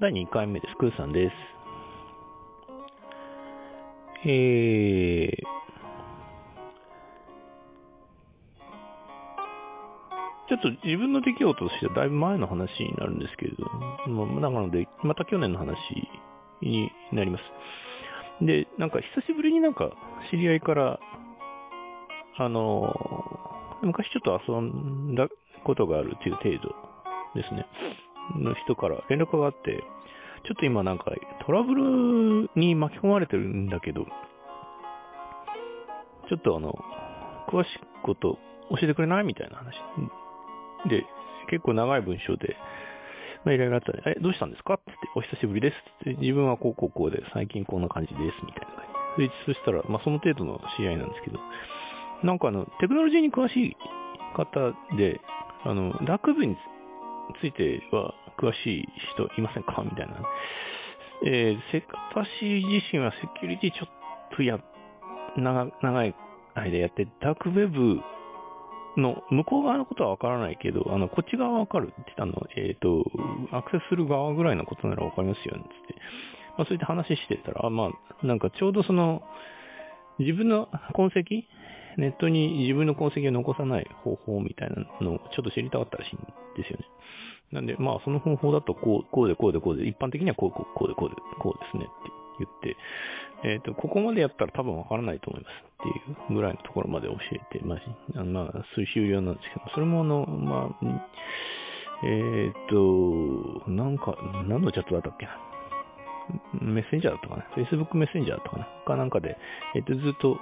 [0.00, 0.74] 第2回目です。
[0.76, 1.34] クーさんです。
[4.26, 5.36] えー、
[10.48, 13.70] ちょっと自分の出来事としてはだいぶ前の話になるんですけれど、
[14.10, 15.76] まあ、なので、また去年の話
[16.60, 17.44] になります。
[18.44, 19.92] で、なんか久しぶりになんか
[20.30, 20.98] 知り合いから、
[22.38, 22.92] あの、
[23.82, 25.28] 昔ちょっと遊んだ
[25.62, 26.74] ことがあるっていう程度
[27.36, 27.64] ですね。
[28.38, 29.82] の人から連絡があって、
[30.44, 31.06] ちょっと今なんか
[31.46, 34.04] トラブルに巻き込まれてるんだけど、
[36.28, 36.74] ちょっとあの、
[37.48, 38.38] 詳しいこと
[38.70, 39.24] 教えてくれない？
[39.24, 39.74] みたいな話。
[40.88, 41.04] で、
[41.50, 42.56] 結構長い文章で、
[43.44, 44.74] まあ、いろいろあったら、え、どうしたんですか？
[44.74, 48.84] って言って、お久しぶりですってって、自分はこうこうこうで、最近こんな感じです、みたいな感
[49.18, 49.30] じ。
[49.46, 51.38] そしたら、まあ、その程度の知り合なんですけど、
[52.22, 53.76] なんかあの、テクノロジーに詳しい
[54.34, 55.20] 方で、
[55.64, 56.56] あの、楽部に
[57.40, 59.82] ついては詳しい人いませんか？
[59.84, 60.14] みたいな。
[61.24, 63.88] えー、せ、私自身はセキュリティちょっ
[64.36, 64.58] とや、
[65.36, 66.14] 長、長い
[66.54, 68.00] 間やって、ダークウェブ
[69.00, 73.04] の向こう側のことはわからないけど、あの、こっち側はわかるって言ったの、えっ、と、
[73.52, 75.94] アクセスする側ぐらいのことならわかりますよ、つって。
[76.58, 77.90] まあ、そういった話してたら、あま
[78.22, 79.22] あ、なんかちょうどその、
[80.18, 81.44] 自分の痕跡？
[81.96, 86.18] ネットに自分の痕跡を残さない方法みたいなのをちょっと知りたかったらしいん
[86.60, 86.84] ですよね。
[87.54, 92.76] なんで、まあその方法だとこう、こうでこうでこうで、一般的にはこう、こう、こうでこうで、こうですねって言って、
[93.44, 101.08] えっ、と、ここまでやったら多分わからないと思いますっていうぐらいのところまで教えて、まあ、あまあ、終了なんですけど、それもあの、まあ、
[102.04, 104.16] えっ、と、なんか、
[104.48, 105.26] 何のチャットだったっけ？
[105.26, 105.38] な。
[106.60, 108.66] メッセンジャーだったかな ?Facebook メッセンジャーだったかな？
[108.86, 109.36] かなんかで、
[109.76, 110.38] えっ、と、ずっと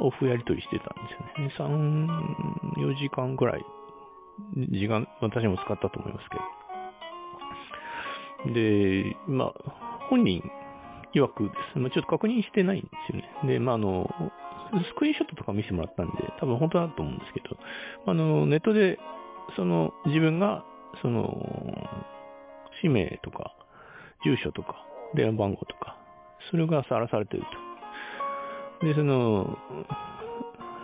[0.00, 2.08] オフやり取りしてたんですよね。
[2.76, 3.64] 3、4時間ぐらい、
[4.70, 6.36] 時間、私も使ったと思いますけ
[8.48, 8.54] ど。
[8.54, 9.52] で、まあ、
[10.10, 10.42] 本人
[11.14, 11.78] 曰くです。
[11.78, 13.30] まあ、ちょっと確認してないんですよね。
[13.46, 14.10] で、まあ、あの、
[14.72, 17.56] スクリーンショットとか見せてもらったんで、多分本当だと思うんですけど、
[18.06, 18.98] あの、ネットで、
[19.56, 20.64] その、自分が、
[21.02, 21.32] その、
[22.82, 23.54] 氏名とか、
[24.24, 24.74] 住所とか、
[25.14, 25.96] 電話番号とか、
[26.50, 27.44] それがさらされてる
[28.80, 28.86] と。
[28.86, 29.58] で、その、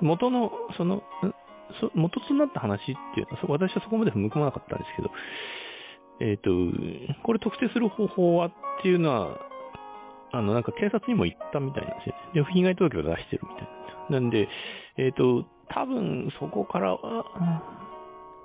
[0.00, 1.02] 元の、その、
[1.80, 2.84] そ元となった話っ
[3.14, 5.10] ていうのは、私はそこまで踏み込まなかったんですけど、
[6.20, 6.50] えっ、と、
[7.22, 8.52] これ特定する方法はっ
[8.82, 9.38] ていうのは、
[10.32, 12.42] あの、なんか警察にも言ったみたいなんですよね。
[12.42, 13.68] で、被害届を出してるみたい
[14.10, 14.20] な。
[14.20, 14.48] なんで、
[14.96, 17.62] えっ、と、多分そこからは、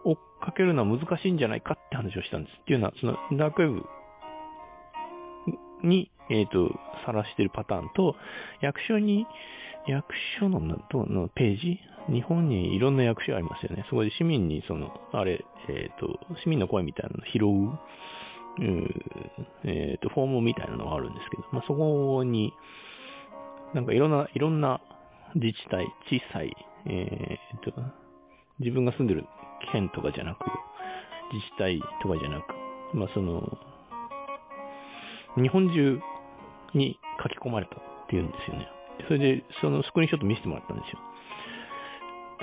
[0.05, 2.57] 追っかけるのは難しいんじゃないかって話をしたんです。
[2.61, 3.81] っていうのは、その、ダークウェ
[5.81, 6.71] ブに、えっ、と、
[7.05, 8.15] 晒してるパターンと、
[8.61, 9.25] 役所に、
[9.87, 10.05] 役
[10.39, 10.59] 所の
[10.89, 13.85] どのページ日本にいろんな役所ありますよね。
[13.89, 17.79] そこで市民にその、あれ、えっ、と、市民の声みたいなのを拾う、
[19.63, 22.53] えっ、と、フォームみたいなのがあるんですけど、まあ、そこに、
[23.73, 24.81] なんかいろんな、いろんな
[25.35, 26.55] 自治体、小さい、
[26.85, 27.71] えっ、と、
[28.59, 29.25] 自分が住んでる
[29.71, 30.39] 県とかじゃなく、
[31.31, 32.53] 自治体とかじゃなく、
[32.93, 33.57] まあ、その、
[35.41, 35.99] 日本中
[36.73, 38.67] に書き込まれたっていうんですよね。
[39.07, 40.99] それで、そのスクリーンショット見せてもらったんですよ。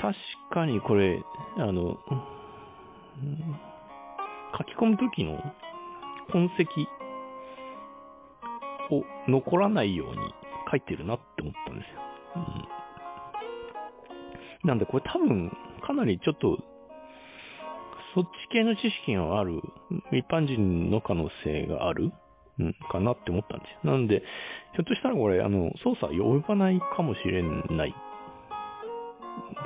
[0.01, 0.15] 確
[0.53, 1.23] かにこれ、
[1.59, 1.99] あの、
[4.57, 5.39] 書き込むときの
[6.33, 6.65] 痕跡
[8.95, 10.17] を残らないように
[10.71, 12.01] 書いてるなって思ったんですよ。
[14.63, 15.51] うん、なんでこれ多分、
[15.87, 16.59] かなりちょっと、
[18.15, 19.61] そっち系の知識がある、
[20.13, 22.11] 一般人の可能性がある
[22.59, 23.93] うん、かなって思ったんですよ。
[23.93, 24.23] なんで、
[24.75, 27.95] ひょっとしたらこれ、あの、操作及ばないかもしれない。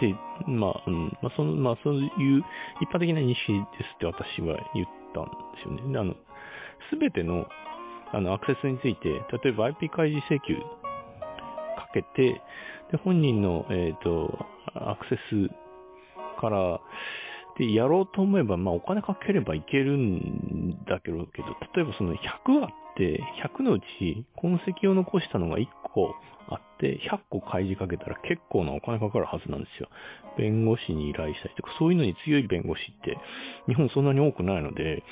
[0.01, 0.15] で、
[0.47, 2.07] まあ、うん、まあ、その、まあ、そうい
[2.39, 2.45] う
[2.81, 5.31] 一般的な認識ですって私は言ったんで
[5.63, 5.93] すよね。
[5.93, 6.15] であの、
[6.91, 7.47] すべての、
[8.13, 9.09] あの、アクセスについて、
[9.43, 10.57] 例えば IP 開示請求
[11.77, 12.41] かけて、
[12.91, 16.81] で、本人の、えっ、と、アクセスから、
[17.59, 26.15] で、やろうと思えば、まあ、お金かければいけるんだけど、けど例えばその100あって、100のうち痕跡を残したのが1個
[26.49, 29.89] あって、100個開示かけたら結構なお金かかるはずなんですよ。
[30.39, 33.19] 弁護士に依頼したりとか、そういうのに強い弁護士って、
[33.67, 35.03] 日本そんなに多くないので、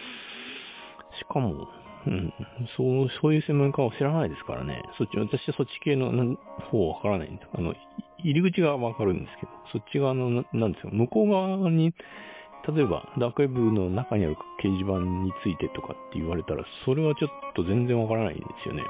[1.18, 1.68] しかも、
[2.06, 2.32] うん、
[2.76, 4.82] そう、そういう専門家を知らないですからね。
[4.98, 6.36] そっち、私はそっち系の
[6.70, 7.74] 方わからないんで、あの、
[8.18, 10.90] 入り口がわかるんですけど、そっち側の、なんですよ。
[10.92, 11.94] 向こう側に、
[12.68, 18.84] 例えば、ダークウェブの中にある掲示板についてとかって言われたら、それはちょっと全然わからないんですよね。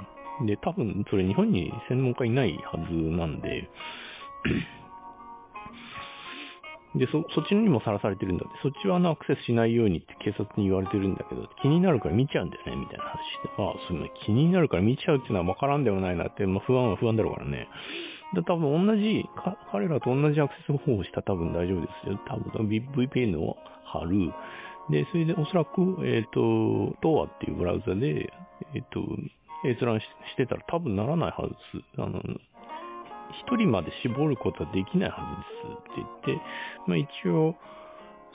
[0.47, 3.71] で、多分、それ日本に専門家いないはずなんで、
[6.95, 13.49] で、そ、そっちにもさらされてるんだって、そっちはあのアクセスしないようにって警察に言われてるんだけど、気になるから見ちゃうんだよね、みたいな話して。
[13.57, 17.69] ああ、そんな気になるから見ちゃうっていうのはわからんでもないなって、まあ不安は不安だろうからね。
[18.35, 19.25] で、多分同じ、
[19.71, 22.19] 彼らと同じアクセス方法をしたら多分大丈夫ですよ。
[22.27, 24.33] 多分 VPN を貼る。
[24.91, 26.41] で、それでおそらく、えっ、と、
[27.03, 28.33] TOA っていうブラウザで、
[28.75, 29.01] えっ、と、
[29.65, 32.01] 閲覧ししてたら多分ならないはずです。
[32.01, 32.21] あの、
[33.45, 35.17] 一人まで絞ることはできないは
[35.95, 36.45] ずですって言って、
[36.87, 37.55] まあ一応、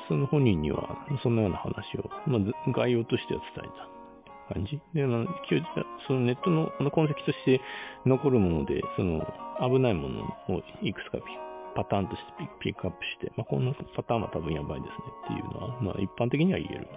[0.07, 3.96] その本人にはそんなような話を、まあ概要としては伝えた
[4.53, 4.79] 感じ？
[4.93, 5.27] で、あの、
[6.07, 7.61] そのネットのあの痕跡として
[8.05, 9.25] 残るもので、その
[9.61, 11.19] 危ないものをいくつか
[11.75, 16.87] パターンとしてピックアップして、まあこのパターンは多分やばいですねっていうのは、まあ一般的には言える。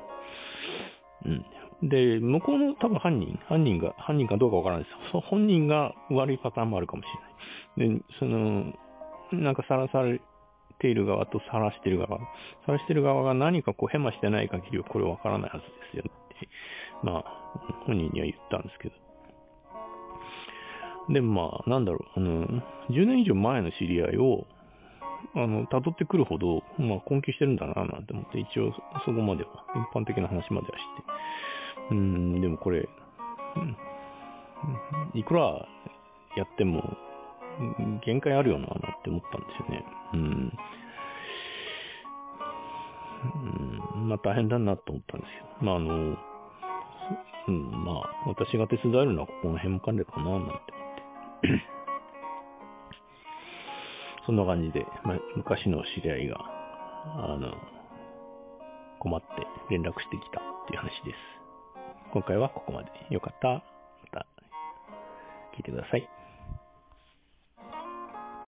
[1.27, 1.89] うん。
[1.89, 5.21] で、向こうの多分犯人、犯人が、犯人かどうかわからないです。
[5.21, 7.07] 本人が悪いパターンもあるかもし
[7.79, 7.99] れない。
[7.99, 8.73] で、その、
[9.33, 10.21] なんかさらされ
[10.79, 12.19] ている側とさらしている側、
[12.67, 16.11] さらしている側が何かこうヘマしてない限りはこれわからないはずですよっ、
[17.03, 17.25] まあ、
[17.87, 18.95] 本人には言ったんですけど。
[21.13, 22.47] でまあ、なんだろう、あの、
[22.91, 24.47] 10年以上前の知り合いを、
[25.35, 28.73] あの、辿ってくるほど、まあ、根気してるんだな、なんて思って、一応、
[29.05, 29.51] そこまでは、
[29.93, 30.85] 一般的な話まではし
[31.89, 31.93] て。
[31.93, 32.89] うん、でもこれ、
[33.57, 33.77] うん
[35.15, 35.67] いくら
[36.37, 36.97] やっても、
[38.05, 39.85] 限界あるよな、なって思ったんですよね。
[40.15, 40.53] うん。
[43.95, 45.47] うん、まあ大変だなと思ったんですよ。
[45.61, 46.17] まああの、
[47.49, 50.61] うん、まあ私が手伝えるのはここの辺もかねかな、なんて思っ
[51.43, 51.63] て。
[54.27, 57.55] そんな感じで、ま、昔の知り合いが、あの、
[58.99, 59.27] 困って
[59.71, 61.17] 連絡してきたっていう話です。
[62.13, 62.91] 今回はここまで。
[63.11, 63.63] よかった、ま
[64.13, 64.27] た
[65.57, 66.20] 聞いてください。